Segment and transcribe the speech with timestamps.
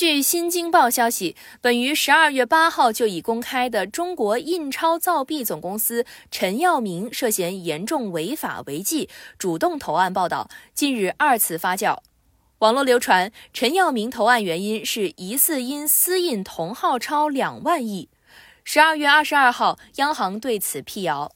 [0.00, 11.98] 据新京报消息，本于十二月八号就已公开的中国印钞造币总公司陈耀明涉嫌严重违法违纪，主动投案报道，近日二次发酵。
[12.60, 18.08] 网络流传，陈耀明投案原因是疑似因私印同号钞两万亿。
[18.64, 21.30] 十二月二十二号，央行对此辟谣。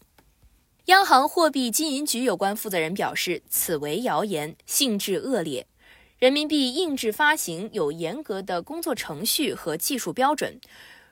[0.86, 5.66] 央行货币金银局有关负责人表示，此为谣言，性质恶劣。
[6.18, 10.60] 人民币印制发行有严格的工作程序和技术标准，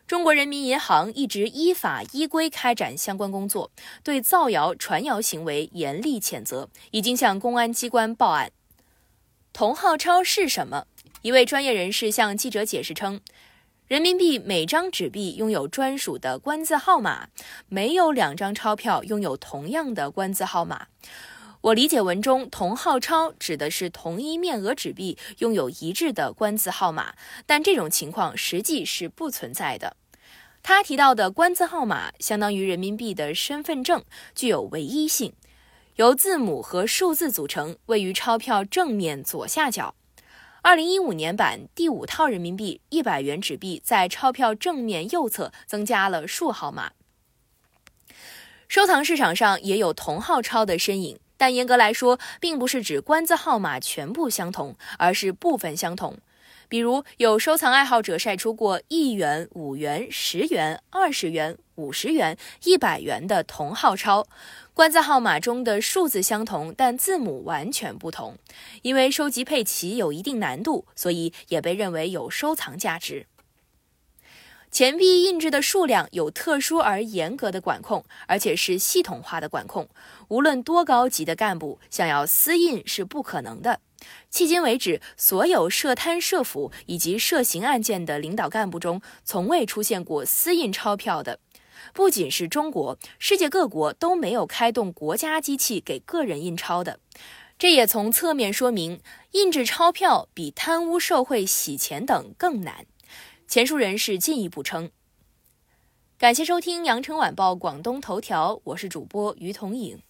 [0.07, 3.73] 中国人民银行一直依法依规开展相关工作，
[4.05, 8.53] 对造谣传谣行为严厉谴责，已经向公安机关报案。
[9.53, 10.87] 同号钞是什么？
[11.23, 13.21] 一位专业人士向记者解释称，
[13.89, 17.29] 人民币每张纸币拥有专属的官字号码，
[17.69, 20.87] 没有两张钞票拥有同样的官字号码。
[21.63, 27.15] 我理解文中同号钞指的是同一面额纸币拥有一致的官字号码，
[27.47, 29.97] 但这种情况实际是不存在的。
[30.61, 35.35] 他提到的官字号码相当于人民币的身份证，具有唯一性，
[35.95, 39.95] 由字母和数字组成，位于钞票正面左下角。
[40.63, 46.91] 二零一五年版第五套人民币一百元纸币在钞票正面右侧增加了数号码。
[48.67, 51.21] 收藏市场上也有同号钞的身影。
[51.43, 56.17] 但严格来说，并不是指官字号码全部相同，而是部分相同。
[56.69, 64.25] 比如，有收藏爱好者晒出过一元、五元、十元、二十元、五十元、一百元的同号钞，
[64.73, 68.39] 官字号码中的数字相同，但字母完全不同。
[68.83, 73.27] 因为收集配齐有一定难度，所以也被认为有收藏价值。
[74.73, 79.87] 钱币印制的数量有特殊而严格的管控，而且是系统化的管控。
[80.29, 83.81] 无论多高级的干部想要私印是不可能的。
[84.33, 91.39] 迄今为止，所有涉贪涉腐以及涉刑案件的领导干部中，从未出现过私印钞票的。
[91.93, 96.99] 不仅是中国，世界各国都没有开动国家机器给个人印钞的。
[97.59, 102.87] 这也从侧面说明，印制钞票比贪污受贿、洗钱等更难。
[103.53, 104.91] 前述人士进一步称
[106.17, 110.01] ：“感谢收听羊城晚报广东头条，我是主播于彤颖。”